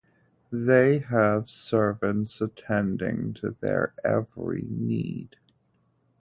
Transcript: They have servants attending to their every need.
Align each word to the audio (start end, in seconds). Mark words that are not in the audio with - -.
They 0.51 0.97
have 0.97 1.47
servants 1.47 2.41
attending 2.41 3.35
to 3.35 3.55
their 3.61 3.93
every 4.03 4.65
need. 4.67 5.35